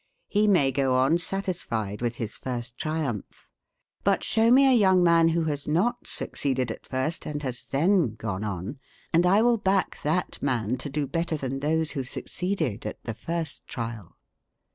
He 0.27 0.47
may 0.47 0.71
go 0.71 0.95
on 0.95 1.19
satisfied 1.19 2.01
with 2.01 2.15
his 2.15 2.35
first 2.35 2.75
triumph; 2.75 3.47
but 4.03 4.23
show 4.23 4.49
me 4.49 4.65
a 4.67 4.73
young 4.75 5.03
man 5.03 5.27
who 5.27 5.43
has 5.43 5.67
not 5.67 6.07
succeeded 6.07 6.71
at 6.71 6.87
first, 6.87 7.27
and 7.27 7.43
has 7.43 7.65
then 7.65 8.15
gone 8.15 8.43
on, 8.43 8.79
and 9.13 9.27
I 9.27 9.43
will 9.43 9.57
back 9.57 10.01
that 10.01 10.41
man 10.41 10.77
to 10.79 10.89
do 10.89 11.05
better 11.05 11.37
than 11.37 11.59
those 11.59 11.91
who 11.91 12.03
succeeded 12.03 12.83
at 12.87 13.03
the 13.03 13.13
first 13.13 13.67
trial." 13.67 14.17